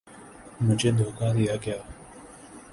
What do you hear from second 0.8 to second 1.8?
دھوکا دیا گیا